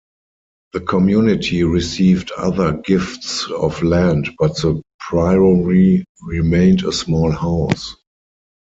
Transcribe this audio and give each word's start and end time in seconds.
The 0.73 0.79
community 0.79 1.63
received 1.63 2.31
other 2.35 2.73
gifts 2.85 3.45
of 3.51 3.83
land 3.83 4.29
but 4.39 4.55
the 4.57 4.81
priory 4.99 6.05
remained 6.27 6.83
a 6.83 6.91
small 6.91 7.29
house. 7.29 7.97